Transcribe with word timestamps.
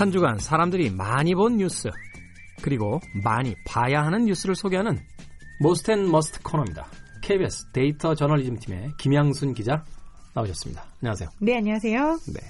한 0.00 0.10
주간 0.10 0.38
사람들이 0.38 0.88
많이 0.88 1.34
본 1.34 1.58
뉴스 1.58 1.90
그리고 2.62 3.00
많이 3.22 3.54
봐야 3.66 4.02
하는 4.02 4.24
뉴스를 4.24 4.54
소개하는 4.54 4.98
most 5.60 5.89
and 5.89 6.10
must 6.10 6.40
코너입니다. 6.42 6.86
KBS 7.20 7.66
데이터 7.72 8.14
저널리즘 8.14 8.58
팀의 8.60 8.92
김양순 8.98 9.52
기자 9.52 9.84
나오셨습니다. 10.32 10.82
안녕하세요. 11.02 11.28
네, 11.40 11.56
안녕하세요. 11.58 12.18
네. 12.32 12.40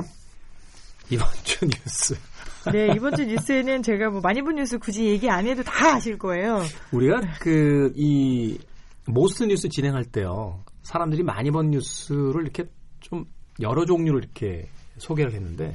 이번 1.10 1.26
주 1.42 1.64
뉴스. 1.66 2.14
네, 2.72 2.92
이번 2.94 3.16
주 3.16 3.24
뉴스에는 3.24 3.82
제가 3.82 4.10
뭐 4.10 4.20
많이 4.20 4.42
본 4.42 4.54
뉴스 4.54 4.78
굳이 4.78 5.06
얘기 5.06 5.28
안 5.28 5.44
해도 5.46 5.64
다 5.64 5.94
아실 5.96 6.16
거예요. 6.18 6.62
우리가 6.92 7.20
그 7.40 7.92
이 7.96 8.58
most 9.06 9.42
뉴스 9.44 9.68
진행할 9.68 10.04
때요. 10.04 10.62
사람들이 10.82 11.24
많이 11.24 11.50
본 11.50 11.70
뉴스를 11.70 12.42
이렇게 12.42 12.66
좀 13.00 13.24
여러 13.60 13.84
종류로 13.84 14.18
이렇게 14.18 14.68
소개를 14.98 15.32
했는데 15.32 15.74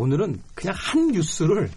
오늘은 0.00 0.40
그냥 0.54 0.74
한 0.78 1.08
뉴스를 1.08 1.68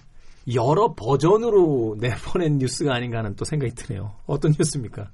여러 0.56 0.94
버전으로 0.94 1.98
내보낸 2.00 2.58
뉴스가 2.58 2.96
아닌가 2.96 3.18
하는 3.18 3.36
또 3.36 3.44
생각이 3.44 3.76
드네요. 3.76 4.14
어떤 4.26 4.54
뉴스입니까? 4.58 5.10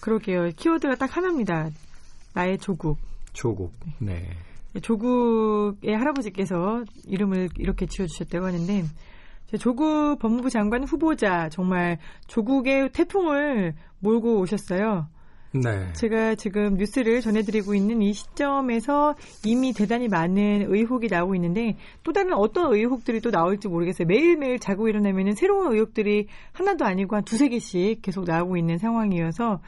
그러게요. 0.00 0.48
키워드가 0.56 0.94
딱 0.94 1.14
하나입니다. 1.14 1.68
나의 2.32 2.56
조국. 2.56 2.98
조국. 3.34 3.74
네. 3.98 4.30
조국의 4.80 5.94
할아버지께서 5.94 6.84
이름을 7.06 7.50
이렇게 7.58 7.84
지어주셨다고 7.84 8.46
하는데 8.46 8.84
조국 9.60 10.18
법무부 10.18 10.48
장관 10.48 10.84
후보자 10.84 11.50
정말 11.50 11.98
조국의 12.28 12.92
태풍을 12.92 13.74
몰고 14.00 14.40
오셨어요. 14.40 15.06
네. 15.52 15.92
제가 15.94 16.34
지금 16.34 16.74
뉴스를 16.74 17.20
전해드리고 17.20 17.74
있는 17.74 18.02
이 18.02 18.12
시점에서 18.12 19.14
이미 19.44 19.72
대단히 19.72 20.08
많은 20.08 20.66
의혹이 20.68 21.08
나오고 21.08 21.34
있는데 21.36 21.76
또 22.02 22.12
다른 22.12 22.34
어떤 22.34 22.72
의혹들이 22.72 23.20
또 23.20 23.30
나올지 23.30 23.68
모르겠어요. 23.68 24.06
매일매일 24.06 24.58
자고 24.58 24.88
일어나면 24.88 25.34
새로운 25.34 25.72
의혹들이 25.72 26.26
하나도 26.52 26.84
아니고 26.84 27.16
한 27.16 27.24
두세 27.24 27.48
개씩 27.48 28.02
계속 28.02 28.24
나오고 28.24 28.56
있는 28.56 28.78
상황이어서 28.78 29.60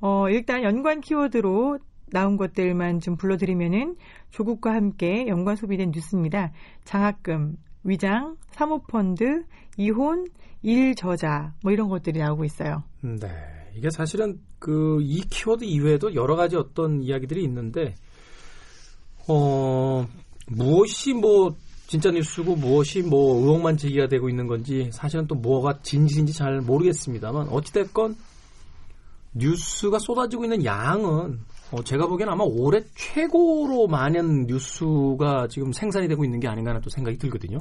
어, 0.00 0.28
일단 0.30 0.62
연관 0.62 1.00
키워드로 1.00 1.78
나온 2.12 2.36
것들만 2.36 3.00
좀 3.00 3.16
불러드리면은 3.16 3.96
조국과 4.30 4.72
함께 4.74 5.26
연관 5.28 5.54
소비된 5.56 5.92
뉴스입니다. 5.94 6.52
장학금, 6.84 7.56
위장, 7.84 8.36
사모펀드, 8.50 9.44
이혼, 9.76 10.26
일저자 10.62 11.52
뭐 11.62 11.72
이런 11.72 11.88
것들이 11.88 12.18
나오고 12.18 12.44
있어요. 12.44 12.82
네. 13.02 13.59
이게 13.76 13.90
사실은 13.90 14.38
그 14.58 14.98
이 15.00 15.22
키워드 15.28 15.64
이외에도 15.64 16.14
여러 16.14 16.36
가지 16.36 16.56
어떤 16.56 17.02
이야기들이 17.02 17.42
있는데 17.44 17.94
어 19.28 20.06
무엇이 20.46 21.14
뭐 21.14 21.54
진짜 21.86 22.10
뉴스고 22.10 22.56
무엇이 22.56 23.02
뭐 23.02 23.40
의혹만 23.40 23.76
제기가 23.76 24.06
되고 24.06 24.28
있는 24.28 24.46
건지 24.46 24.90
사실은 24.92 25.26
또 25.26 25.34
뭐가 25.34 25.80
진실인지 25.82 26.32
잘 26.32 26.60
모르겠습니다만 26.60 27.48
어찌됐건 27.48 28.16
뉴스가 29.34 29.98
쏟아지고 29.98 30.44
있는 30.44 30.64
양은 30.64 31.40
어, 31.72 31.82
제가 31.84 32.06
보기에는 32.08 32.32
아마 32.32 32.44
올해 32.44 32.80
최고로 32.96 33.86
많은 33.86 34.46
뉴스가 34.46 35.46
지금 35.48 35.72
생산이 35.72 36.08
되고 36.08 36.24
있는 36.24 36.40
게 36.40 36.48
아닌가 36.48 36.70
하는 36.70 36.80
또 36.80 36.90
생각이 36.90 37.16
들거든요. 37.18 37.58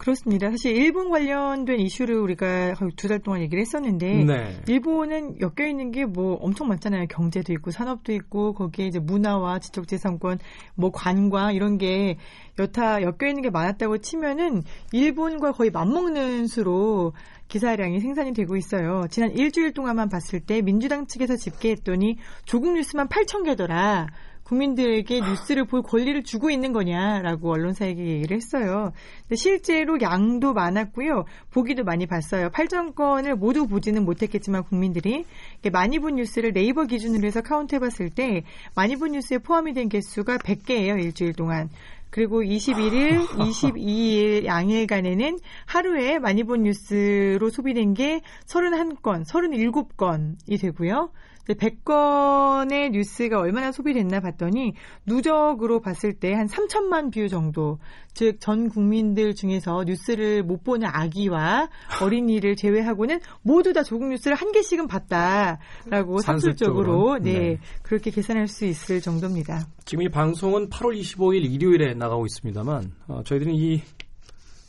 그렇습니다. 0.00 0.48
사실 0.48 0.74
일본 0.74 1.10
관련된 1.10 1.78
이슈를 1.78 2.16
우리가 2.16 2.74
두 2.96 3.06
달 3.06 3.18
동안 3.18 3.42
얘기를 3.42 3.60
했었는데 3.60 4.24
네. 4.24 4.56
일본은 4.66 5.36
엮여 5.40 5.68
있는 5.68 5.92
게 5.92 6.06
뭐 6.06 6.36
엄청 6.36 6.68
많잖아요. 6.68 7.06
경제도 7.08 7.52
있고 7.52 7.70
산업도 7.70 8.12
있고 8.14 8.54
거기에 8.54 8.86
이제 8.86 8.98
문화와 8.98 9.58
지적재산권, 9.58 10.38
뭐 10.74 10.90
관광 10.90 11.54
이런 11.54 11.76
게 11.76 12.16
여타 12.58 13.02
엮여 13.02 13.28
있는 13.28 13.42
게 13.42 13.50
많았다고 13.50 13.98
치면은 13.98 14.62
일본과 14.92 15.52
거의 15.52 15.70
맞먹는 15.70 16.46
수로 16.46 17.12
기사량이 17.48 18.00
생산이 18.00 18.32
되고 18.32 18.56
있어요. 18.56 19.04
지난 19.10 19.32
일주일 19.32 19.72
동안만 19.74 20.08
봤을 20.08 20.40
때 20.40 20.62
민주당 20.62 21.06
측에서 21.06 21.36
집계했더니 21.36 22.16
조국 22.46 22.72
뉴스만 22.72 23.08
8천 23.08 23.44
개더라. 23.44 24.06
국민들에게 24.50 25.20
뉴스를 25.20 25.64
볼 25.64 25.82
권리를 25.82 26.24
주고 26.24 26.50
있는 26.50 26.72
거냐라고 26.72 27.52
언론사에게 27.52 28.04
얘기를 28.04 28.36
했어요. 28.36 28.92
근데 29.22 29.36
실제로 29.36 30.00
양도 30.00 30.52
많았고요. 30.52 31.24
보기도 31.50 31.84
많이 31.84 32.06
봤어요. 32.06 32.50
8천 32.50 32.96
건을 32.96 33.36
모두 33.36 33.68
보지는 33.68 34.04
못했겠지만 34.04 34.64
국민들이 34.64 35.24
많이 35.72 36.00
본 36.00 36.16
뉴스를 36.16 36.52
네이버 36.52 36.84
기준으로 36.84 37.24
해서 37.28 37.42
카운트해봤을 37.42 38.10
때 38.10 38.42
많이 38.74 38.96
본 38.96 39.12
뉴스에 39.12 39.38
포함이 39.38 39.72
된 39.72 39.88
개수가 39.88 40.38
100개예요. 40.38 41.00
일주일 41.00 41.32
동안. 41.34 41.70
그리고 42.10 42.42
21일, 42.42 43.24
22일 43.28 44.44
양일간에는 44.44 45.38
하루에 45.66 46.18
많이 46.18 46.42
본 46.42 46.64
뉴스로 46.64 47.50
소비된 47.50 47.94
게 47.94 48.20
31건, 48.46 49.24
37건이 49.24 50.60
되고요. 50.60 51.12
100건의 51.48 52.90
뉴스가 52.90 53.38
얼마나 53.38 53.72
소비됐나 53.72 54.20
봤더니 54.20 54.74
누적으로 55.06 55.80
봤을 55.80 56.12
때 56.12 56.32
한 56.34 56.46
3천만 56.46 57.12
view 57.12 57.28
정도, 57.28 57.78
즉 58.14 58.40
전 58.40 58.68
국민들 58.68 59.34
중에서 59.34 59.84
뉴스를 59.84 60.42
못 60.42 60.64
보는 60.64 60.88
아기와 60.90 61.68
어린이를 62.02 62.56
제외하고는 62.56 63.20
모두 63.42 63.72
다 63.72 63.82
조국 63.82 64.08
뉴스를 64.08 64.36
한 64.36 64.50
개씩은 64.52 64.86
봤다라고 64.86 66.20
산술적으로 66.22 67.18
네, 67.18 67.32
네, 67.32 67.58
그렇게 67.82 68.10
계산할 68.10 68.48
수 68.48 68.64
있을 68.64 69.00
정도입니다. 69.00 69.66
지금 69.84 70.02
이 70.02 70.08
방송은 70.08 70.70
8월 70.70 70.98
25일 70.98 71.44
일요일에 71.52 71.94
나가고 71.94 72.26
있습니다만 72.26 72.92
어, 73.08 73.22
저희들은 73.24 73.54
이 73.54 73.82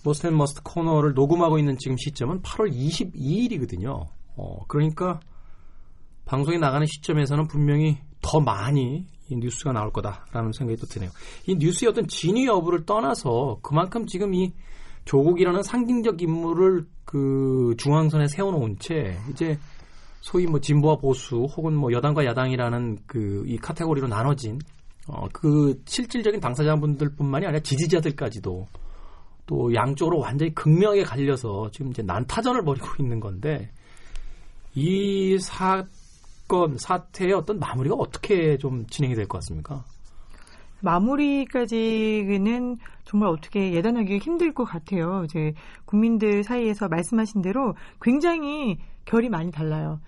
most 0.03 0.22
and 0.22 0.36
must 0.36 0.62
코너를 0.64 1.14
녹음하고 1.14 1.58
있는 1.58 1.78
지금 1.78 1.96
시점은 1.98 2.42
8월 2.42 2.72
22일이거든요. 2.72 4.08
어, 4.36 4.66
그러니까 4.68 5.20
방송이 6.26 6.58
나가는 6.59 6.86
시점에서는 6.86 7.48
분명히 7.48 7.98
더 8.22 8.40
많이 8.40 9.06
이 9.30 9.36
뉴스가 9.36 9.72
나올 9.72 9.92
거다라는 9.92 10.52
생각이 10.52 10.80
또 10.80 10.86
드네요. 10.86 11.09
이 11.48 11.56
뉴스의 11.56 11.90
어떤 11.90 12.08
진위 12.08 12.46
여부를 12.46 12.86
떠나서 12.86 13.59
그만큼 13.62 14.06
지금 14.06 14.34
이 14.34 14.54
조국이라는 15.06 15.64
상징적 15.64 16.22
인물을 16.22 16.86
그 17.06 17.74
중앙선에 17.78 18.28
세워놓은 18.28 18.78
채 18.80 19.18
이제 19.31 19.58
소위 20.20 20.46
뭐 20.46 20.60
진보와 20.60 20.98
보수 20.98 21.48
혹은 21.56 21.76
뭐 21.76 21.92
여당과 21.92 22.26
야당이라는 22.26 23.00
그 23.08 23.44
이 23.48 23.58
카테고리로 23.58 24.08
나눠진 24.08 24.60
어 25.08 25.28
그 25.34 25.81
실질적인 25.86 26.40
당사자분들뿐만이 26.40 27.46
아니라 27.48 27.62
지지자들까지도 27.64 28.68
또 29.48 29.74
양쪽으로 29.74 30.20
완전히 30.20 30.54
극명하게 30.54 31.04
갈려서 31.04 31.72
지금 31.72 31.90
이제 31.90 32.04
난타전을 32.04 32.64
벌이고 32.64 32.88
있는 33.00 33.20
건데 33.20 33.72
이 34.76 35.38
사, 35.40 35.84
사건 36.51 36.78
사태의 36.78 37.31
어떤 37.31 37.59
마무리가 37.59 37.95
어떻게 37.95 38.57
좀 38.57 38.85
진행이 38.88 39.16
될 39.16 39.25
것 39.25 39.38
같습니까? 39.38 39.85
마무리까지는 40.81 42.78
정말 43.06 43.29
어떻게 43.29 43.72
예단하기 43.73 44.17
힘들 44.17 44.53
것 44.53 44.66
같아요. 44.66 45.23
이제 45.23 45.53
국민들 45.85 46.44
사이에서 46.44 46.89
말씀하신 46.89 47.41
대로 47.41 47.75
굉장히 48.01 48.79
결이 49.06 49.29
많이 49.29 49.50
달라요. 49.50 50.01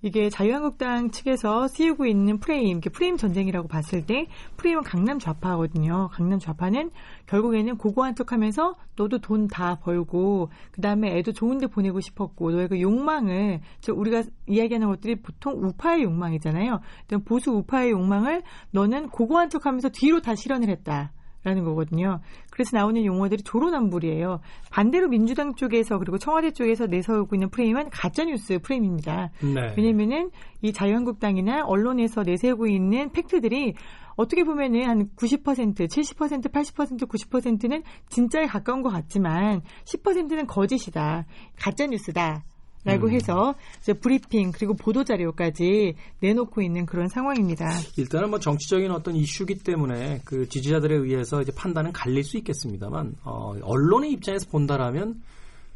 이게 0.00 0.30
자유한국당 0.30 1.10
측에서 1.10 1.66
씌우고 1.66 2.06
있는 2.06 2.38
프레임, 2.38 2.80
프레임 2.80 3.16
전쟁이라고 3.16 3.66
봤을 3.66 4.06
때 4.06 4.28
프레임은 4.56 4.84
강남 4.84 5.18
좌파거든요. 5.18 6.10
강남 6.12 6.38
좌파는 6.38 6.90
결국에는 7.26 7.76
고고한 7.76 8.14
척하면서 8.14 8.76
너도 8.96 9.18
돈 9.18 9.48
다 9.48 9.76
벌고 9.76 10.50
그 10.70 10.80
다음에 10.80 11.16
애도 11.18 11.32
좋은데 11.32 11.66
보내고 11.66 12.00
싶었고 12.00 12.50
너의 12.50 12.68
그 12.68 12.80
욕망을 12.80 13.60
즉 13.80 13.98
우리가 13.98 14.22
이야기하는 14.46 14.88
것들이 14.88 15.16
보통 15.16 15.54
우파의 15.54 16.04
욕망이잖아요. 16.04 16.80
보수 17.24 17.50
우파의 17.52 17.90
욕망을 17.90 18.42
너는 18.70 19.08
고고한 19.08 19.50
척하면서 19.50 19.90
뒤로 19.90 20.20
다 20.20 20.34
실현을 20.34 20.68
했다. 20.68 21.12
라는 21.44 21.64
거거든요. 21.64 22.20
그래서 22.50 22.76
나오는 22.76 23.04
용어들이 23.04 23.42
조로남불이에요. 23.42 24.40
반대로 24.70 25.08
민주당 25.08 25.54
쪽에서 25.54 25.98
그리고 25.98 26.18
청와대 26.18 26.50
쪽에서 26.50 26.86
내세우고 26.86 27.36
있는 27.36 27.48
프레임은 27.48 27.90
가짜뉴스 27.90 28.58
프레임입니다. 28.58 29.30
네. 29.42 29.74
왜냐면은 29.76 30.30
이 30.62 30.72
자유한국당이나 30.72 31.64
언론에서 31.64 32.22
내세우고 32.22 32.66
있는 32.66 33.12
팩트들이 33.12 33.74
어떻게 34.16 34.42
보면은 34.42 34.88
한 34.88 35.08
90%, 35.14 35.86
70%, 35.88 36.50
80%, 36.50 37.08
90%는 37.08 37.84
진짜에 38.08 38.46
가까운 38.46 38.82
것 38.82 38.90
같지만 38.90 39.62
10%는 39.84 40.48
거짓이다. 40.48 41.24
가짜뉴스다. 41.56 42.42
라고 42.88 43.06
음. 43.06 43.12
해서 43.12 43.54
이제 43.80 43.92
브리핑 43.92 44.50
그리고 44.50 44.74
보도 44.74 45.04
자료까지 45.04 45.94
내놓고 46.20 46.62
있는 46.62 46.86
그런 46.86 47.08
상황입니다. 47.08 47.66
일단은 47.98 48.30
뭐 48.30 48.38
정치적인 48.38 48.90
어떤 48.90 49.14
이슈기 49.14 49.56
때문에 49.58 50.22
그 50.24 50.48
지지자들에 50.48 50.96
의해서 50.96 51.42
이제 51.42 51.52
판단은 51.54 51.92
갈릴 51.92 52.24
수 52.24 52.38
있겠습니다만 52.38 53.16
어, 53.24 53.54
언론의 53.62 54.12
입장에서 54.12 54.46
본다라면 54.50 55.20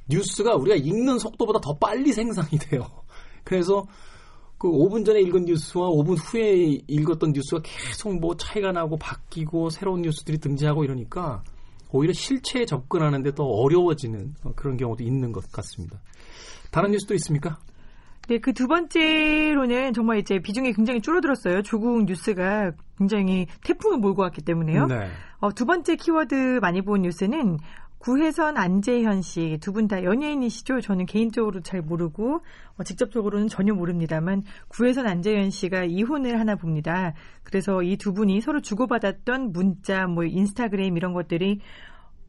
뉴스가 0.09 0.57
우리가 0.57 0.77
읽는 0.77 1.19
속도보다 1.19 1.61
더 1.61 1.77
빨리 1.77 2.13
생산이 2.13 2.59
돼요. 2.59 2.87
그래서 3.45 3.87
그 4.57 4.69
5분 4.69 5.05
전에 5.05 5.21
읽은 5.21 5.45
뉴스와 5.45 5.89
5분 5.91 6.17
후에 6.19 6.81
읽었던 6.87 7.33
뉴스가 7.33 7.63
계속 7.63 8.19
뭐 8.19 8.37
차이가 8.37 8.73
나고 8.73 8.97
바뀌고 8.97 9.71
새로운 9.71 10.03
뉴스들이 10.03 10.39
등장하고 10.39 10.85
이러니까 10.85 11.43
오히려 11.93 12.13
실체에 12.13 12.65
접근하는데 12.65 13.35
더 13.35 13.45
어려워지는 13.45 14.35
어, 14.45 14.53
그런 14.57 14.77
경우도 14.77 15.05
있는 15.05 15.33
것 15.33 15.51
같습니다. 15.53 16.01
다른 16.71 16.91
뉴스도 16.93 17.15
있습니까? 17.15 17.59
네, 18.29 18.39
그 18.39 18.53
두 18.53 18.69
번째로는 18.69 19.93
정말 19.95 20.19
이제 20.19 20.39
비중이 20.39 20.73
굉장히 20.75 21.01
줄어들었어요. 21.01 21.63
조국 21.63 22.05
뉴스가 22.05 22.71
굉장히 22.97 23.47
태풍을 23.65 23.99
몰고 23.99 24.23
왔기 24.23 24.43
때문에요. 24.43 24.87
네. 24.87 25.09
어, 25.41 25.53
두 25.53 25.67
번째 25.67 25.97
키워드 25.97 26.61
많이 26.63 26.83
본 26.83 27.03
뉴스는 27.03 27.59
구혜선 28.03 28.57
안재현 28.57 29.23
씨 29.23 29.59
두 29.61 29.73
분 29.73 29.87
다 29.87 30.03
연예인이시죠. 30.03 30.81
저는 30.81 31.07
개인적으로 31.07 31.61
잘 31.61 31.83
모르고 31.83 32.41
어, 32.77 32.83
직접적으로는 32.83 33.47
전혀 33.47 33.75
모릅니다만 33.75 34.43
구혜선 34.69 35.07
안재현 35.07 35.51
씨가 35.51 35.85
이혼을 35.85 36.41
하나 36.41 36.57
봅니다. 36.57 37.15
그래서 37.45 37.81
이 37.85 37.97
두 37.97 38.13
분이 38.13 38.41
서로 38.41 38.61
주고받았던 38.61 39.53
문자, 39.53 40.09
뭐 40.09 40.25
인스타그램 40.25 40.97
이런 40.97 41.13
것들이 41.13 41.61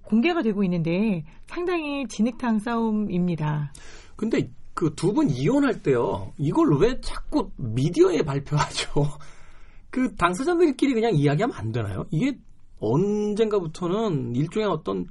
공개가 0.03 0.43
되고 0.43 0.63
있는데 0.63 1.23
상당히 1.47 2.05
진흙탕 2.07 2.59
싸움입니다. 2.59 3.73
근데 4.15 4.51
그 4.75 4.93
두 4.95 5.11
분 5.11 5.29
이혼할 5.31 5.81
때요. 5.81 6.33
이걸 6.37 6.77
왜 6.79 7.01
자꾸 7.01 7.49
미디어에 7.57 8.21
발표하죠? 8.21 9.05
그 9.89 10.13
당사자들끼리 10.15 10.93
그냥 10.93 11.15
이야기하면 11.15 11.55
안 11.57 11.71
되나요? 11.71 12.05
이게 12.11 12.37
언젠가부터는 12.79 14.35
일종의 14.35 14.67
어떤 14.67 15.07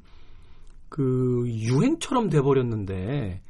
그 0.92 1.44
유행처럼 1.46 2.28
돼버렸는데 2.28 3.40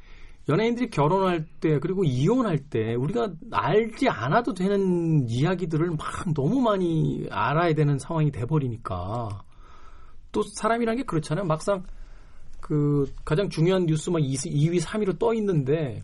연예인들이 0.47 0.89
결혼할 0.89 1.45
때 1.59 1.77
그리고 1.79 2.05
이혼할 2.05 2.57
때 2.57 2.95
우리가 2.95 3.33
알지 3.51 4.07
않아도 4.07 4.53
되는 4.53 5.27
이야기들을 5.27 5.89
막 5.89 6.33
너무 6.33 6.61
많이 6.61 7.27
알아야 7.29 7.73
되는 7.73 7.99
상황이 7.99 8.31
돼버리니까 8.31 9.43
또 10.31 10.41
사람이란 10.41 10.95
게 10.95 11.03
그렇잖아요. 11.03 11.43
막상 11.43 11.83
그 12.61 13.11
가장 13.25 13.49
중요한 13.49 13.87
뉴스 13.87 14.09
막 14.09 14.19
2위, 14.19 14.81
3위로 14.81 15.19
떠 15.19 15.33
있는데 15.33 16.01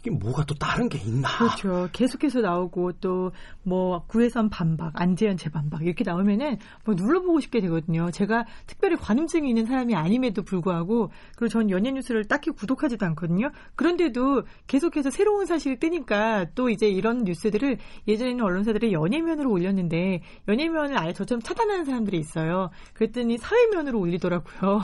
이게 0.00 0.10
뭐가 0.10 0.44
또 0.44 0.54
다른 0.54 0.88
게 0.88 0.98
있나? 0.98 1.28
그렇죠. 1.38 1.88
계속해서 1.92 2.40
나오고 2.40 2.92
또 3.00 3.32
뭐 3.66 4.04
구혜선 4.06 4.48
반박, 4.48 4.92
안재현 4.94 5.36
재반박 5.36 5.82
이렇게 5.84 6.04
나오면은 6.04 6.58
뭐 6.84 6.94
눌러보고 6.94 7.40
싶게 7.40 7.60
되거든요. 7.62 8.12
제가 8.12 8.46
특별히 8.66 8.94
관음증이 8.94 9.48
있는 9.48 9.66
사람이 9.66 9.96
아님에도 9.96 10.42
불구하고 10.44 11.10
그리고 11.36 11.48
전 11.48 11.68
연예 11.70 11.90
뉴스를 11.90 12.26
딱히 12.26 12.50
구독하지도 12.52 13.04
않거든요. 13.06 13.50
그런데도 13.74 14.44
계속해서 14.68 15.10
새로운 15.10 15.46
사실이 15.46 15.80
뜨니까 15.80 16.46
또 16.54 16.70
이제 16.70 16.86
이런 16.88 17.24
뉴스들을 17.24 17.78
예전에는 18.06 18.44
언론사들이 18.44 18.92
연예면으로 18.92 19.50
올렸는데 19.50 20.22
연예면을 20.46 20.96
아예 20.96 21.12
저처럼 21.12 21.42
차단하는 21.42 21.84
사람들이 21.84 22.16
있어요. 22.18 22.70
그랬더니 22.94 23.38
사회면으로 23.38 23.98
올리더라고요. 23.98 24.80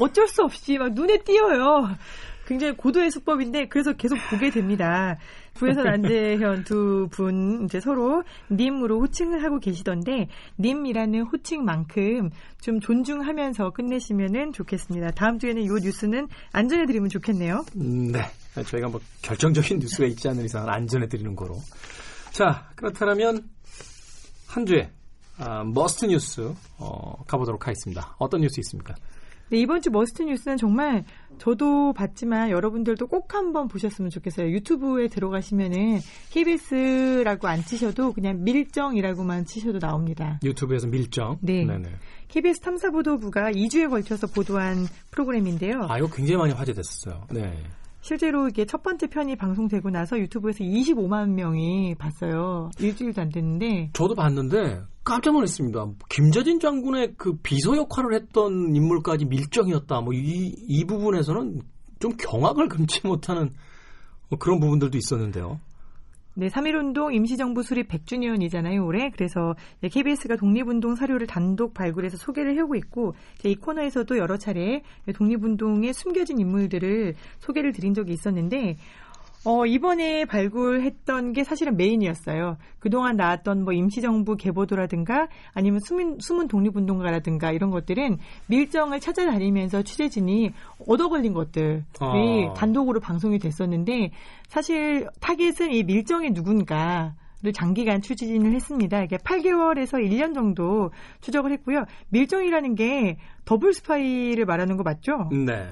어쩔 0.00 0.26
수 0.26 0.42
없이 0.42 0.78
막 0.78 0.94
눈에 0.94 1.18
띄어요. 1.18 1.90
굉장히 2.46 2.76
고도의 2.76 3.10
수법인데 3.10 3.68
그래서 3.68 3.92
계속 3.92 4.16
보게 4.30 4.50
됩니다. 4.50 5.18
구혜선 5.54 5.86
안재현 5.86 6.64
두 6.64 7.08
분 7.10 7.64
이제 7.64 7.80
서로 7.80 8.22
님으로 8.50 9.00
호칭을 9.00 9.42
하고 9.42 9.58
계시던데 9.58 10.28
님이라는 10.58 11.22
호칭만큼 11.22 12.30
좀 12.60 12.80
존중하면서 12.80 13.70
끝내시면은 13.70 14.52
좋겠습니다. 14.52 15.12
다음 15.12 15.38
주에는 15.38 15.62
이 15.62 15.66
뉴스는 15.66 16.28
안 16.52 16.68
전해 16.68 16.86
드리면 16.86 17.08
좋겠네요. 17.08 17.64
음, 17.76 18.12
네. 18.12 18.20
저희가 18.64 18.88
뭐 18.88 19.00
결정적인 19.22 19.78
뉴스가 19.78 20.06
있지 20.06 20.28
않는 20.28 20.44
이상은 20.44 20.68
안전해 20.68 21.08
드리는 21.08 21.34
거로. 21.36 21.56
자, 22.32 22.68
그렇다면 22.76 23.48
한 24.46 24.66
주에 24.66 24.90
아, 25.38 25.64
must 25.64 26.06
뉴스 26.06 26.52
어, 26.78 27.24
가보도록 27.26 27.66
하겠습니다. 27.66 28.14
어떤 28.18 28.40
뉴스 28.40 28.60
있습니까? 28.60 28.94
네, 29.48 29.58
이번 29.58 29.80
주 29.80 29.90
must 29.90 30.22
뉴스는 30.22 30.56
정말 30.56 31.04
저도 31.38 31.92
봤지만 31.92 32.50
여러분들도 32.50 33.06
꼭 33.06 33.34
한번 33.34 33.68
보셨으면 33.68 34.10
좋겠어요. 34.10 34.50
유튜브에 34.50 35.08
들어가시면은 35.08 36.00
KBS라고 36.30 37.46
안 37.46 37.62
치셔도 37.62 38.12
그냥 38.12 38.42
밀정이라고만 38.42 39.44
치셔도 39.44 39.78
나옵니다. 39.78 40.40
유튜브에서 40.42 40.88
밀정. 40.88 41.38
네. 41.42 41.64
네네. 41.64 41.88
KBS 42.28 42.60
탐사보도부가 42.60 43.52
2주에 43.52 43.88
걸쳐서 43.88 44.26
보도한 44.28 44.86
프로그램인데요. 45.12 45.86
아, 45.88 45.98
이거 45.98 46.08
굉장히 46.08 46.38
많이 46.38 46.52
화제됐었어요. 46.52 47.26
네. 47.30 47.62
실제로 48.06 48.46
이게 48.46 48.64
첫 48.66 48.84
번째 48.84 49.08
편이 49.08 49.34
방송되고 49.34 49.90
나서 49.90 50.16
유튜브에서 50.16 50.62
25만 50.62 51.30
명이 51.30 51.96
봤어요. 51.96 52.70
일주일도 52.78 53.20
안 53.20 53.30
됐는데. 53.30 53.90
저도 53.94 54.14
봤는데 54.14 54.80
깜짝 55.02 55.32
놀랐습니다. 55.32 55.86
김재진 56.08 56.60
장군의 56.60 57.14
그 57.16 57.36
비서 57.42 57.76
역할을 57.76 58.14
했던 58.14 58.74
인물까지 58.76 59.24
밀정이었다. 59.24 60.00
뭐 60.02 60.12
이 60.14 60.54
이 60.68 60.84
부분에서는 60.84 61.60
좀 61.98 62.12
경악을 62.16 62.68
금치 62.68 63.00
못하는 63.04 63.50
그런 64.38 64.60
부분들도 64.60 64.96
있었는데요. 64.96 65.58
네, 66.38 66.48
3.1운동 66.48 67.14
임시정부 67.14 67.62
수립 67.62 67.88
100주년이잖아요, 67.88 68.84
올해. 68.84 69.08
그래서 69.08 69.54
KBS가 69.80 70.36
독립운동 70.36 70.94
사료를 70.94 71.26
단독 71.26 71.72
발굴해서 71.72 72.18
소개를 72.18 72.58
하고 72.58 72.74
있고, 72.74 73.14
이 73.42 73.54
코너에서도 73.54 74.18
여러 74.18 74.36
차례 74.36 74.82
독립운동에 75.14 75.94
숨겨진 75.94 76.38
인물들을 76.38 77.14
소개를 77.38 77.72
드린 77.72 77.94
적이 77.94 78.12
있었는데, 78.12 78.76
어, 79.46 79.64
이번에 79.64 80.24
발굴했던 80.24 81.32
게 81.32 81.44
사실은 81.44 81.76
메인이었어요. 81.76 82.56
그동안 82.80 83.14
나왔던 83.14 83.62
뭐 83.62 83.72
임시정부 83.72 84.36
계보도라든가 84.36 85.28
아니면 85.54 85.78
숨은, 85.78 86.18
숨은 86.18 86.48
독립운동가라든가 86.48 87.52
이런 87.52 87.70
것들은 87.70 88.18
밀정을 88.48 88.98
찾아다니면서 88.98 89.82
취재진이 89.82 90.50
얻어 90.88 91.08
걸린 91.08 91.32
것들이 91.32 91.84
아. 92.00 92.54
단독으로 92.56 92.98
방송이 92.98 93.38
됐었는데 93.38 94.10
사실 94.48 95.06
타겟은 95.20 95.70
이 95.70 95.84
밀정이 95.84 96.32
누군가 96.32 97.14
를 97.42 97.52
장기간 97.52 98.00
추적을 98.00 98.54
했습니다. 98.54 99.02
이게 99.02 99.18
8개월에서 99.18 100.02
1년 100.02 100.34
정도 100.34 100.90
추적을 101.20 101.52
했고요. 101.52 101.84
밀정이라는 102.08 102.74
게 102.74 103.18
더블 103.44 103.74
스파이를 103.74 104.46
말하는 104.46 104.78
거 104.78 104.82
맞죠? 104.82 105.28
네. 105.30 105.70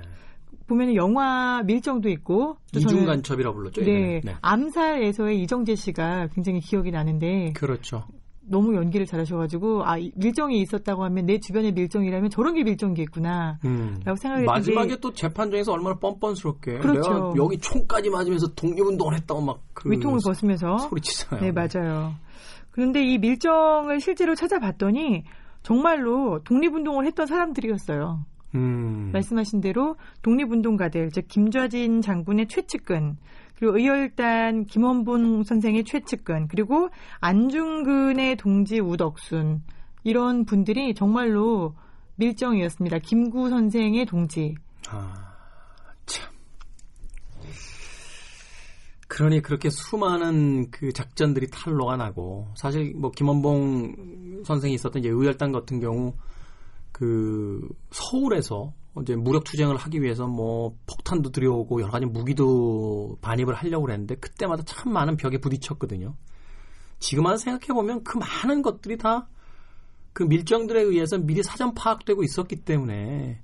보면 0.67 0.95
영화 0.95 1.63
밀정도 1.65 2.09
있고 2.09 2.57
이중 2.75 3.05
간첩이라고 3.05 3.55
불렀죠. 3.57 3.83
네, 3.83 4.21
네, 4.25 4.35
암살에서의 4.41 5.43
이정재 5.43 5.75
씨가 5.75 6.29
굉장히 6.35 6.61
기억이 6.61 6.91
나는데 6.91 7.53
그렇죠. 7.55 8.05
너무 8.47 8.75
연기를 8.75 9.07
잘하셔가지고 9.07 9.85
아 9.85 9.97
밀정이 10.17 10.61
있었다고 10.61 11.03
하면 11.05 11.25
내 11.25 11.39
주변에 11.39 11.73
밀정이라면 11.73 12.29
저런 12.31 12.55
게 12.55 12.63
밀정이겠구나라고 12.63 13.59
음. 13.65 13.97
생각했는데 14.05 14.45
마지막에 14.45 14.97
또 15.01 15.13
재판정에서 15.13 15.73
얼마나 15.73 15.97
뻔뻔스럽게 15.99 16.79
그렇죠. 16.79 17.11
내가 17.11 17.33
여기 17.37 17.59
총까지 17.59 18.11
맞으면서 18.11 18.49
독립운동을 18.55 19.17
했다고 19.17 19.41
막 19.41 19.61
그 19.73 19.91
위통을 19.91 20.21
벗으면서 20.25 20.79
소리치잖아요. 20.79 21.45
네 21.45 21.53
맞아요. 21.53 22.15
그런데 22.71 23.05
이 23.05 23.19
밀정을 23.19 24.01
실제로 24.01 24.35
찾아봤더니 24.35 25.25
정말로 25.63 26.41
독립운동을 26.45 27.07
했던 27.07 27.27
사람들이었어요. 27.27 28.25
음. 28.55 29.11
말씀하신 29.13 29.61
대로 29.61 29.97
독립운동가들, 30.23 31.11
즉 31.11 31.27
김좌진 31.29 32.01
장군의 32.01 32.49
최측근, 32.49 33.17
그리고 33.57 33.79
의열단 33.79 34.67
김원본 34.67 35.45
선생의 35.45 35.85
최측근, 35.85 36.49
그리고 36.49 36.89
안중근의 37.21 38.37
동지 38.37 38.81
우덕순 38.81 39.63
이런 40.03 40.45
분들이 40.45 40.95
정말로 40.95 41.75
밀정이었습니다. 42.17 42.99
김구 42.99 43.49
선생의 43.51 44.07
동지. 44.07 44.55
아, 44.89 45.35
참. 46.07 46.33
그러니 49.09 49.43
그렇게 49.43 49.71
수많은 49.71 50.71
그 50.71 50.93
작전들이 50.93 51.49
탄로가 51.51 51.97
나고 51.97 52.49
사실 52.57 52.93
뭐 52.97 53.11
김원봉 53.11 54.43
선생이 54.45 54.75
있었던 54.75 55.01
이제 55.01 55.09
의열단 55.09 55.53
같은 55.53 55.81
경우 55.81 56.15
그 56.95 57.61
서울에서 57.91 58.73
이제 59.03 59.15
무력 59.15 59.45
투쟁을 59.45 59.77
하기 59.77 60.01
위해서 60.01 60.27
뭐 60.27 60.75
폭탄도 60.87 61.31
들여오고 61.31 61.83
여러 61.83 61.91
가지 61.91 62.07
무기도 62.07 63.19
반입을 63.21 63.55
하려고 63.55 63.85
그랬는데 63.85 64.15
그때마다 64.15 64.63
참 64.65 64.93
많은 64.93 65.17
벽에 65.17 65.39
부딪혔거든요. 65.39 66.15
지금 67.01 67.27
와서 67.27 67.37
생각해 67.37 67.75
보면 67.75 68.05
그 68.05 68.17
많은 68.17 68.63
것들이 68.63 68.97
다 68.97 69.29
그 70.15 70.23
밀정들에 70.23 70.81
의해서 70.81 71.19
미리 71.19 71.43
사전 71.43 71.75
파악되고 71.75 72.23
있었기 72.23 72.65
때문에 72.65 73.41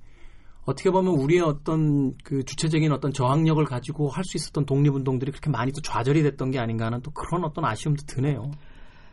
어떻게 0.63 0.89
보면 0.89 1.15
우리의 1.15 1.41
어떤 1.41 2.15
그 2.23 2.43
주체적인 2.45 2.91
어떤 2.93 3.11
저항력을 3.11 3.63
가지고 3.65 4.09
할 4.09 4.23
수 4.23 4.37
있었던 4.37 4.65
독립운동들이 4.65 5.31
그렇게 5.31 5.49
많이 5.49 5.73
또 5.73 5.81
좌절이 5.81 6.23
됐던 6.23 6.51
게 6.51 6.59
아닌가 6.59 6.85
하는 6.85 7.01
또 7.01 7.11
그런 7.11 7.43
어떤 7.43 7.65
아쉬움도 7.65 8.05
드네요. 8.07 8.51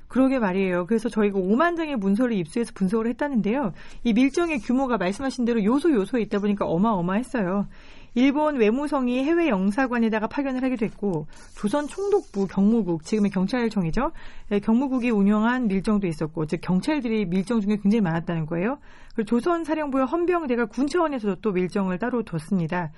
그러게 0.09 0.39
말이에요. 0.39 0.87
그래서 0.87 1.09
저희가 1.09 1.39
5만 1.39 1.77
장의 1.77 1.97
문서를 1.97 2.35
입수해서 2.35 2.73
분석을 2.75 3.07
했다는데요. 3.09 3.73
이 4.05 4.13
밀정의 4.13 4.59
규모가 4.61 4.97
말씀하신 4.97 5.45
대로 5.45 5.63
요소 5.63 5.93
요소에 5.93 6.23
있다 6.23 6.41
보니까 6.41 6.67
어마어마했어요. 6.67 7.67
일본 8.15 8.57
외무성이 8.57 9.23
해외 9.23 9.49
영사관에다가 9.49 10.27
파견을 10.27 10.65
하기도 10.65 10.87
했고 10.87 11.27
조선 11.55 11.87
총독부 11.87 12.49
경무국 12.49 13.05
지금의 13.05 13.31
경찰청이죠. 13.31 14.13
네, 14.49 14.59
경무국이 14.59 15.11
운영한 15.11 15.69
밀정도 15.69 16.07
있었고 16.07 16.47
즉 16.47 16.61
경찰들이 16.63 17.27
밀정 17.27 17.61
중에 17.61 17.77
굉장히 17.81 18.01
많았다는 18.01 18.47
거예요. 18.47 18.79
그리고 19.15 19.29
조선 19.29 19.63
사령부의 19.63 20.07
헌병대가 20.07 20.67
군 20.67 20.89
차원에서도 20.89 21.37
또 21.43 21.53
밀정을 21.53 21.99
따로 21.99 22.23
뒀습니다. 22.25 22.91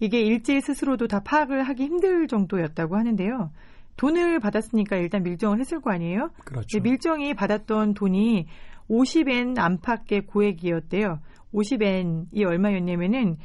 이게 0.00 0.20
일제 0.20 0.60
스스로도 0.60 1.08
다 1.08 1.20
파악을 1.24 1.62
하기 1.62 1.84
힘들 1.84 2.28
정도였다고 2.28 2.96
하는데요. 2.96 3.50
돈을 3.98 4.40
받았으니까 4.40 4.96
일단 4.96 5.22
밀정을 5.22 5.60
했을 5.60 5.80
거 5.80 5.90
아니에요? 5.90 6.30
그렇죠. 6.44 6.80
밀정이 6.80 7.34
받았던 7.34 7.94
돈이 7.94 8.46
50엔 8.88 9.58
안팎의 9.58 10.26
고액이었대요. 10.26 11.20
50엔이 11.52 12.46
얼마였냐면은 12.46 13.36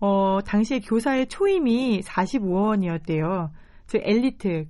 어, 0.00 0.40
당시에 0.44 0.80
교사의 0.80 1.28
초임이 1.28 2.02
45원이었대요. 2.02 3.50
즉 3.86 4.02
엘리트 4.04 4.66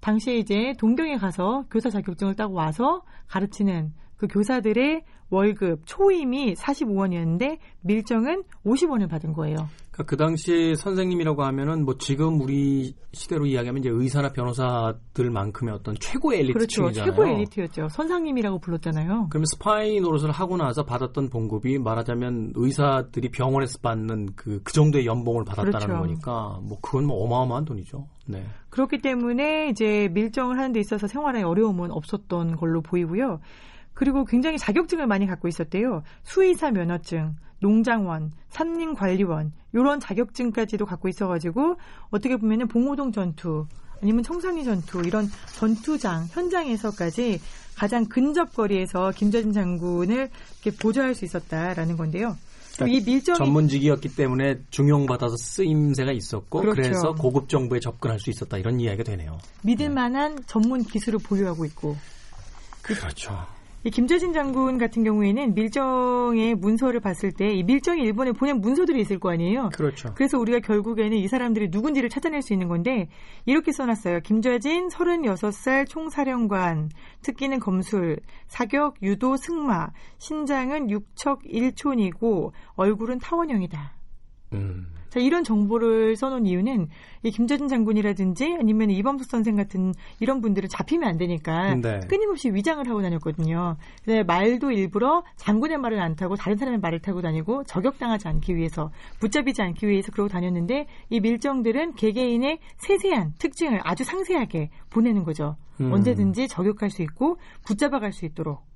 당시에 0.00 0.36
이제 0.36 0.72
동경에 0.78 1.16
가서 1.18 1.66
교사 1.70 1.90
자격증을 1.90 2.34
따고 2.34 2.54
와서 2.54 3.02
가르치는 3.28 3.92
그 4.20 4.26
교사들의 4.26 5.02
월급 5.30 5.80
초임이 5.86 6.54
45원이었는데 6.54 7.56
밀정은 7.80 8.42
50원을 8.66 9.08
받은 9.08 9.32
거예요. 9.32 9.56
그러니까 9.90 10.04
그 10.04 10.16
당시에 10.18 10.74
선생님이라고 10.74 11.42
하면은 11.42 11.86
뭐 11.86 11.96
지금 11.96 12.38
우리 12.40 12.94
시대로 13.12 13.46
이야기하면 13.46 13.80
이제 13.80 13.88
의사나 13.90 14.32
변호사들만큼의 14.32 15.74
어떤 15.74 15.94
최고의 15.98 16.40
엘리트층이잖아요. 16.40 16.92
그렇죠. 16.92 17.10
최고의 17.10 17.34
엘리트였죠. 17.34 17.88
선상님이라고 17.88 18.58
불렀잖아요. 18.58 19.28
그러면 19.30 19.46
스파이 19.46 20.00
노릇을 20.00 20.32
하고 20.32 20.58
나서 20.58 20.84
받았던 20.84 21.30
봉급이 21.30 21.78
말하자면 21.78 22.52
의사들이 22.56 23.30
병원에서 23.30 23.78
받는 23.80 24.34
그, 24.36 24.60
그 24.62 24.72
정도의 24.74 25.06
연봉을 25.06 25.44
받았다는 25.46 25.86
그렇죠. 25.86 25.98
거니까 25.98 26.60
뭐 26.62 26.78
그건 26.82 27.06
뭐 27.06 27.24
어마어마한 27.24 27.64
돈이죠. 27.64 28.06
네. 28.26 28.44
그렇기 28.68 28.98
때문에 28.98 29.68
이제 29.70 30.10
밀정을 30.12 30.58
하는 30.58 30.72
데 30.72 30.80
있어서 30.80 31.06
생활에 31.06 31.42
어려움은 31.42 31.90
없었던 31.90 32.56
걸로 32.56 32.82
보이고요. 32.82 33.40
그리고 34.00 34.24
굉장히 34.24 34.56
자격증을 34.56 35.06
많이 35.06 35.26
갖고 35.26 35.46
있었대요. 35.46 36.02
수의사 36.22 36.70
면허증, 36.70 37.36
농장원, 37.58 38.32
산림관리원 38.48 39.52
이런 39.74 40.00
자격증까지도 40.00 40.86
갖고 40.86 41.08
있어가지고 41.08 41.76
어떻게 42.08 42.38
보면은 42.38 42.66
봉오동 42.66 43.12
전투 43.12 43.66
아니면 44.00 44.22
청산리 44.22 44.64
전투 44.64 45.02
이런 45.04 45.28
전투장 45.54 46.28
현장에서까지 46.30 47.42
가장 47.76 48.06
근접 48.06 48.54
거리에서 48.54 49.10
김재진 49.10 49.52
장군을 49.52 50.30
이렇게 50.64 50.78
보조할 50.80 51.14
수 51.14 51.26
있었다라는 51.26 51.98
건데요. 51.98 52.38
그러니까 52.76 52.96
이 52.96 53.04
밀정이 53.04 53.36
전문직이었기 53.36 54.16
때문에 54.16 54.60
중용받아서 54.70 55.36
쓰임새가 55.36 56.12
있었고 56.12 56.60
그렇죠. 56.62 56.74
그래서 56.74 57.12
고급 57.12 57.50
정보에 57.50 57.80
접근할 57.80 58.18
수 58.18 58.30
있었다 58.30 58.56
이런 58.56 58.80
이야기가 58.80 59.04
되네요. 59.04 59.36
믿을 59.60 59.90
만한 59.90 60.38
전문 60.46 60.84
기술을 60.84 61.18
보유하고 61.22 61.66
있고 61.66 61.98
그렇죠. 62.80 63.59
이 63.82 63.90
김재진 63.90 64.32
장군 64.32 64.76
같은 64.76 65.04
경우에는 65.04 65.54
밀정의 65.54 66.54
문서를 66.54 67.00
봤을 67.00 67.32
때 67.32 67.50
이 67.60 67.62
밀정이 67.62 68.02
일본에 68.02 68.32
보낸 68.32 68.60
문서들이 68.60 69.00
있을 69.00 69.18
거 69.18 69.30
아니에요. 69.30 69.70
그렇죠. 69.74 70.12
그래서 70.14 70.38
우리가 70.38 70.60
결국에는 70.60 71.16
이 71.16 71.28
사람들이 71.28 71.68
누군지를 71.70 72.08
찾아낼 72.08 72.42
수 72.42 72.52
있는 72.52 72.68
건데 72.68 73.08
이렇게 73.44 73.72
써놨어요. 73.72 74.20
김재진 74.20 74.88
36살 74.88 75.88
총사령관, 75.88 76.90
특기는 77.22 77.58
검술, 77.58 78.18
사격, 78.46 78.96
유도, 79.02 79.36
승마, 79.36 79.88
신장은 80.18 80.90
육척 80.90 81.42
1촌이고 81.42 82.52
얼굴은 82.76 83.18
타원형이다. 83.18 83.99
음. 84.52 84.86
자, 85.10 85.18
이런 85.18 85.42
정보를 85.42 86.14
써놓은 86.14 86.46
이유는 86.46 86.88
이 87.24 87.30
김재진 87.32 87.66
장군이라든지 87.66 88.56
아니면 88.58 88.90
이범석 88.90 89.28
선생 89.28 89.56
같은 89.56 89.92
이런 90.20 90.40
분들은 90.40 90.68
잡히면 90.68 91.08
안 91.08 91.18
되니까 91.18 91.74
네. 91.74 92.00
끊임없이 92.08 92.50
위장을 92.50 92.88
하고 92.88 93.02
다녔거든요. 93.02 93.76
말도 94.26 94.70
일부러 94.70 95.24
장군의 95.36 95.78
말을 95.78 96.00
안 96.00 96.14
타고 96.14 96.36
다른 96.36 96.56
사람의 96.56 96.78
말을 96.78 97.00
타고 97.00 97.20
다니고 97.22 97.64
저격당하지 97.64 98.28
않기 98.28 98.54
위해서 98.54 98.92
붙잡히지 99.18 99.60
않기 99.62 99.88
위해서 99.88 100.12
그러고 100.12 100.28
다녔는데 100.28 100.86
이 101.10 101.20
밀정들은 101.20 101.94
개개인의 101.94 102.60
세세한 102.76 103.34
특징을 103.38 103.80
아주 103.82 104.04
상세하게 104.04 104.70
보내는 104.90 105.24
거죠. 105.24 105.56
음. 105.80 105.92
언제든지 105.92 106.46
저격할 106.46 106.90
수 106.90 107.02
있고 107.02 107.38
붙잡아갈 107.64 108.12
수 108.12 108.26
있도록. 108.26 108.69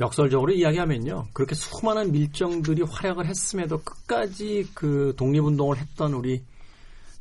역설적으로 0.00 0.52
이야기하면요. 0.52 1.26
그렇게 1.32 1.54
수많은 1.54 2.12
밀정들이 2.12 2.82
활약을 2.82 3.26
했음에도 3.26 3.78
끝까지 3.78 4.68
그 4.74 5.14
독립운동을 5.16 5.78
했던 5.78 6.14
우리 6.14 6.42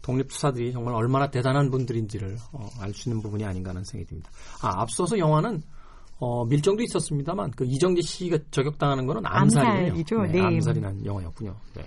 독립투사들이 0.01 0.74
정말 0.74 0.96
얼마나 0.96 1.30
대단한 1.30 1.70
분들인지를 1.72 2.38
어, 2.51 2.70
알수 2.80 3.10
있는 3.10 3.22
부분이 3.22 3.46
아닌가 3.46 3.70
하는 3.70 3.84
생각이 3.84 4.10
듭니다. 4.10 4.30
아, 4.62 4.82
앞서서 4.82 5.18
영화는 5.18 5.62
어, 6.20 6.46
밀정도 6.46 6.84
있었습니다만 6.84 7.51
그 7.51 7.65
이정재 7.65 8.01
씨가 8.01 8.38
저격당하는 8.51 9.06
거는 9.06 9.24
암살이군요. 9.25 9.92
암살이죠. 9.92 10.22
네, 10.24 10.32
네. 10.32 10.42
암살이 10.42 10.80
난 10.82 11.06
영화였군요. 11.06 11.56
네. 11.75 11.86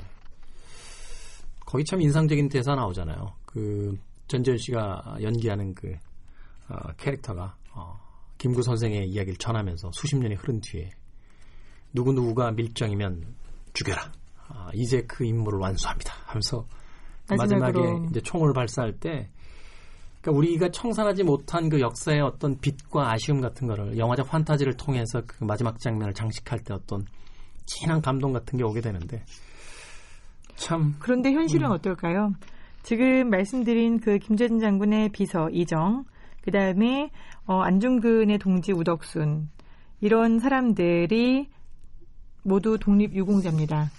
거기 1.64 1.84
참 1.84 2.00
인상적인 2.00 2.48
대사 2.48 2.74
나오잖아요. 2.74 3.32
그 3.44 3.98
전재현 4.28 4.58
씨가 4.58 5.18
연기하는 5.22 5.74
그 5.74 5.94
어, 6.68 6.76
캐릭터가 6.96 7.54
어, 7.74 7.98
김구 8.46 8.62
선생의 8.62 9.08
이야기를 9.08 9.38
전하면서 9.38 9.90
수십 9.92 10.14
년이 10.16 10.36
흐른 10.36 10.60
뒤에 10.60 10.90
누구 11.92 12.12
누구가 12.12 12.52
밀정이면 12.52 13.34
죽여라. 13.72 14.12
아, 14.48 14.70
이제 14.72 15.02
그 15.08 15.24
임무를 15.24 15.58
완수합니다. 15.58 16.14
하면서 16.26 16.64
그 17.26 17.34
마지막에. 17.34 17.80
이제 18.08 18.20
총을 18.20 18.52
발사할 18.52 19.00
때 19.00 19.28
그러니까 20.20 20.38
우리가 20.38 20.70
청산하지 20.70 21.24
못한 21.24 21.68
그 21.68 21.80
역사의 21.80 22.20
어떤 22.20 22.56
빛과 22.60 23.10
아쉬움 23.10 23.40
같은 23.40 23.66
거를 23.66 23.98
영화적 23.98 24.28
판타지를 24.28 24.76
통해서 24.76 25.22
그 25.26 25.42
마지막 25.42 25.80
장면을 25.80 26.14
장식할 26.14 26.60
때 26.60 26.72
어떤 26.72 27.04
진한 27.64 28.00
감동 28.00 28.32
같은 28.32 28.56
게 28.58 28.62
오게 28.62 28.80
되는데 28.80 29.24
참 30.54 30.94
그런데 31.00 31.32
현실은 31.32 31.72
어떨까요? 31.72 32.32
지금 32.84 33.28
말씀드린 33.28 33.98
그 33.98 34.18
김재진 34.20 34.60
장군의 34.60 35.08
비서 35.08 35.50
이정, 35.50 36.04
그 36.46 36.52
다음에 36.52 37.10
어, 37.46 37.60
안중근의 37.60 38.38
동지 38.38 38.72
우덕순 38.72 39.50
이런 40.00 40.38
사람들이 40.38 41.48
모두 42.44 42.78
독립 42.78 43.12
유공자입니다. 43.14 43.90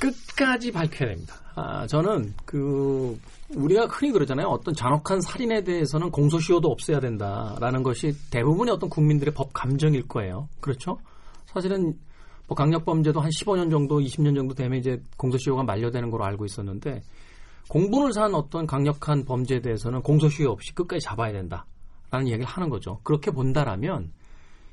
끝까지 0.00 0.72
밝혀야 0.72 1.10
됩니다. 1.10 1.34
아, 1.54 1.86
저는 1.86 2.32
그 2.46 3.20
우리가 3.54 3.84
흔히 3.86 4.12
그러잖아요. 4.12 4.46
어떤 4.46 4.74
잔혹한 4.74 5.20
살인에 5.20 5.62
대해서는 5.62 6.10
공소시효도 6.10 6.68
없애야 6.68 7.00
된다라는 7.00 7.82
것이 7.82 8.14
대부분의 8.30 8.72
어떤 8.72 8.88
국민들의 8.88 9.34
법 9.34 9.52
감정일 9.52 10.08
거예요. 10.08 10.48
그렇죠? 10.60 10.98
사실은 11.44 11.98
뭐 12.48 12.56
강력범죄도 12.56 13.20
한 13.20 13.28
15년 13.28 13.70
정도, 13.70 14.00
20년 14.00 14.34
정도 14.34 14.54
되면 14.54 14.78
이제 14.78 15.02
공소시효가 15.18 15.64
만료되는 15.64 16.10
걸로 16.10 16.24
알고 16.24 16.46
있었는데 16.46 17.02
공분을 17.68 18.12
산 18.12 18.34
어떤 18.34 18.66
강력한 18.66 19.24
범죄에 19.24 19.60
대해서는 19.60 20.02
공소시효 20.02 20.50
없이 20.50 20.74
끝까지 20.74 21.00
잡아야 21.04 21.32
된다라는 21.32 22.26
이야기를 22.26 22.44
하는 22.44 22.68
거죠. 22.68 23.00
그렇게 23.02 23.30
본다라면 23.30 24.12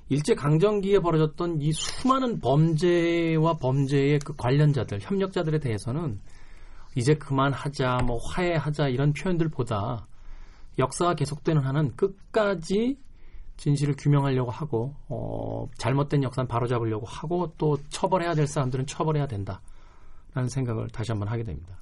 일제 0.09 0.35
강점기에 0.35 0.99
벌어졌던 0.99 1.61
이 1.61 1.71
수많은 1.71 2.41
범죄와 2.41 3.53
범죄의 3.57 4.19
그 4.19 4.35
관련자들, 4.35 4.99
협력자들에 5.01 5.59
대해서는 5.59 6.19
이제 6.95 7.13
그만하자, 7.13 7.99
뭐 8.05 8.17
화해하자 8.17 8.89
이런 8.89 9.13
표현들보다 9.13 10.05
역사가 10.79 11.15
계속되는 11.15 11.61
한은 11.61 11.95
끝까지 11.95 12.97
진실을 13.55 13.95
규명하려고 13.97 14.51
하고 14.51 14.95
어, 15.07 15.67
잘못된 15.77 16.23
역사는 16.23 16.47
바로잡으려고 16.47 17.05
하고 17.05 17.53
또 17.57 17.77
처벌해야 17.89 18.33
될 18.33 18.47
사람들은 18.47 18.87
처벌해야 18.87 19.27
된다라는 19.27 20.49
생각을 20.49 20.89
다시 20.89 21.11
한번 21.11 21.29
하게 21.29 21.43
됩니다. 21.43 21.77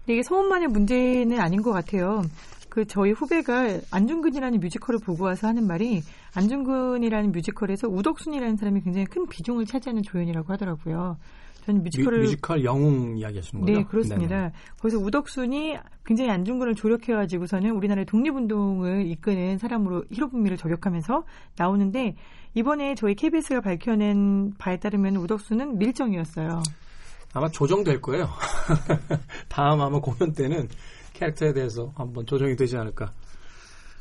근데 0.00 0.14
이게 0.14 0.22
서원만의 0.22 0.68
문제는 0.68 1.40
아닌 1.40 1.62
것 1.62 1.72
같아요. 1.72 2.22
그 2.68 2.86
저희 2.86 3.10
후배가 3.10 3.80
안중근이라는 3.90 4.60
뮤지컬을 4.60 5.00
보고 5.00 5.24
와서 5.24 5.48
하는 5.48 5.66
말이 5.66 6.02
안중근이라는 6.34 7.32
뮤지컬에서 7.32 7.88
우덕순이라는 7.88 8.56
사람이 8.56 8.82
굉장히 8.82 9.06
큰 9.06 9.26
비중을 9.26 9.66
차지하는 9.66 10.02
조연이라고 10.02 10.52
하더라고요. 10.52 11.18
저는 11.66 11.82
뮤지컬을 11.82 12.20
뮤, 12.20 12.28
지컬 12.28 12.64
영웅 12.64 13.18
이야기하시는 13.18 13.60
거죠? 13.60 13.72
네, 13.72 13.84
그렇습니다. 13.84 14.36
네네. 14.36 14.52
거기서 14.78 14.98
우덕순이 14.98 15.76
굉장히 16.06 16.30
안중근을 16.30 16.74
조력해가지고서는 16.74 17.70
우리나라의 17.72 18.06
독립운동을 18.06 19.06
이끄는 19.06 19.58
사람으로 19.58 20.04
히로부미를 20.10 20.56
저격하면서 20.56 21.24
나오는데 21.56 22.16
이번에 22.54 22.94
저희 22.94 23.14
KBS가 23.14 23.60
밝혀낸 23.60 24.54
바에 24.58 24.78
따르면 24.78 25.16
우덕순은 25.16 25.78
밀정이었어요. 25.78 26.62
아마 27.32 27.48
조정될 27.48 28.00
거예요. 28.00 28.28
다음 29.48 29.80
아마 29.80 30.00
공연 30.00 30.32
때는 30.32 30.68
캐릭터에 31.12 31.52
대해서 31.52 31.92
한번 31.94 32.26
조정이 32.26 32.56
되지 32.56 32.76
않을까 32.76 33.12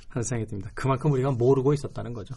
하는 0.10 0.24
생각이 0.24 0.50
듭니다. 0.50 0.72
그만큼 0.74 1.12
우리가 1.12 1.32
모르고 1.32 1.74
있었다는 1.74 2.14
거죠. 2.14 2.34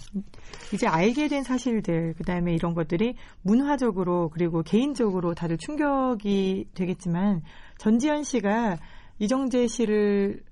이제 0.72 0.87
알게 0.87 1.28
된 1.28 1.42
사실들, 1.42 2.14
그 2.16 2.25
다음에 2.25 2.54
이런 2.54 2.75
것들이 2.75 3.16
문화적으로 3.42 4.28
그리고 4.28 4.62
개인적으로 4.62 5.34
다들 5.34 5.56
충격이 5.56 6.68
되겠지만 6.75 7.42
전지현 7.78 8.25
씨가 8.25 8.76
이정재 9.18 9.68
씨를 9.68 10.42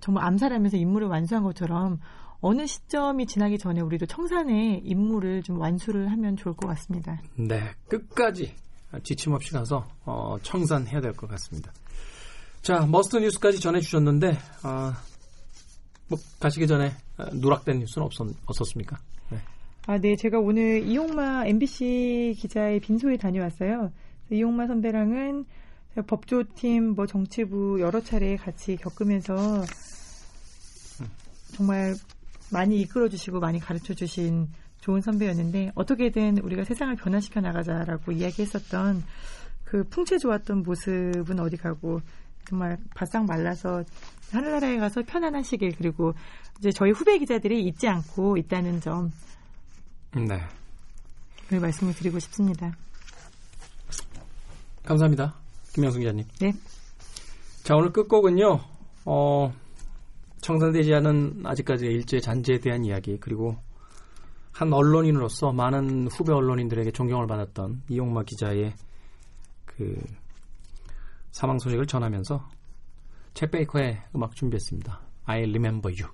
정말 0.00 0.24
암살하면서 0.24 0.76
임무를 0.76 1.08
완수한 1.08 1.44
것처럼 1.44 2.00
어느 2.40 2.66
시점이 2.66 3.26
지나기 3.26 3.58
전에 3.58 3.80
우리도 3.80 4.06
청산의 4.06 4.82
임무를 4.84 5.42
좀 5.42 5.58
완수를 5.58 6.10
하면 6.10 6.36
좋을 6.36 6.54
것 6.54 6.68
같습니다. 6.68 7.20
네, 7.36 7.60
끝까지 7.88 8.54
지침 9.02 9.32
없이 9.32 9.52
가서 9.52 9.86
어, 10.04 10.36
청산해야 10.42 11.00
될 11.00 11.12
것 11.12 11.28
같습니다. 11.30 11.72
자, 12.62 12.86
머스트 12.86 13.16
뉴스까지 13.18 13.60
전해주셨는데 13.60 14.30
어, 14.64 14.92
뭐 16.08 16.18
가시기 16.40 16.66
전에 16.66 16.92
어, 17.18 17.26
누락된 17.32 17.78
뉴스는 17.80 18.04
없었, 18.06 18.26
없었 18.46 18.64
습니까? 18.68 18.96
네. 19.30 19.38
아, 19.86 19.98
네. 19.98 20.16
제가 20.16 20.38
오늘 20.38 20.82
이용마 20.86 21.46
MBC 21.46 22.36
기자의 22.38 22.80
빈소에 22.80 23.16
다녀왔어요. 23.16 23.92
이용마 24.30 24.66
선배랑은 24.66 25.44
법조팀, 26.06 26.94
뭐 26.94 27.06
정치부 27.06 27.80
여러 27.80 28.00
차례 28.00 28.36
같이 28.36 28.76
겪으면서 28.76 29.64
정말 31.54 31.94
많이 32.50 32.80
이끌어 32.80 33.08
주시고 33.08 33.40
많이 33.40 33.58
가르쳐 33.58 33.94
주신 33.94 34.48
좋은 34.80 35.00
선배였는데 35.00 35.72
어떻게든 35.74 36.38
우리가 36.38 36.64
세상을 36.64 36.94
변화시켜 36.96 37.40
나가자라고 37.40 38.12
이야기했었던 38.12 39.02
그 39.64 39.84
풍채 39.84 40.18
좋았던 40.18 40.62
모습은 40.62 41.40
어디 41.40 41.56
가고 41.56 42.00
정말 42.48 42.78
바싹 42.94 43.26
말라서 43.26 43.84
하늘나라에 44.32 44.78
가서 44.78 45.02
편안하시길 45.02 45.74
그리고 45.76 46.14
이제 46.58 46.70
저희 46.70 46.90
후배 46.90 47.18
기자들이 47.18 47.64
잊지 47.64 47.88
않고 47.88 48.36
있다는 48.36 48.80
점 48.80 49.10
네. 50.14 50.40
그 51.48 51.54
말씀을 51.54 51.94
드리고 51.94 52.18
싶습니다. 52.18 52.74
감사합니다. 54.84 55.34
김영승 55.74 56.00
기자님. 56.00 56.24
네. 56.40 56.52
자, 57.62 57.74
오늘 57.76 57.92
끝곡은요, 57.92 58.60
어, 59.04 59.52
청산되지 60.40 60.94
않은 60.94 61.42
아직까지의 61.44 61.92
일제 61.92 62.20
잔재에 62.20 62.58
대한 62.58 62.84
이야기, 62.84 63.18
그리고 63.20 63.56
한 64.58 64.72
언론인으로서 64.72 65.52
많은 65.52 66.08
후배 66.08 66.32
언론인들에게 66.32 66.90
존경을 66.90 67.28
받았던 67.28 67.82
이용마 67.88 68.24
기자의 68.24 68.74
그 69.64 69.96
사망 71.30 71.60
소식을 71.60 71.86
전하면서 71.86 72.44
챗 73.34 73.52
베이커의 73.52 74.02
음악 74.16 74.34
준비했습니다. 74.34 75.00
I 75.26 75.42
Remember 75.42 75.94
You. 75.96 76.12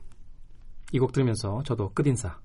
이 0.93 0.99
곡 0.99 1.13
들으면서 1.13 1.63
저도 1.65 1.93
끝인사 1.95 2.39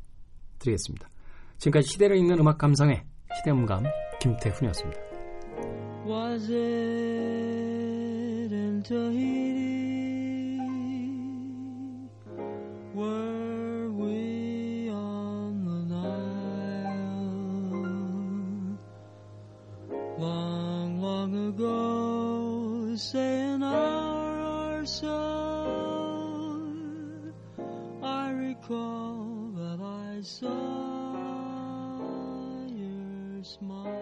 드리겠습니다. 0.60 1.10
지금까지 1.58 1.90
시대를 1.90 2.16
읽는 2.16 2.40
음악 2.40 2.58
감상의 2.60 3.04
시대음감 3.36 3.84
김태훈이었습니다. 4.22 5.02
Smile. 33.50 33.99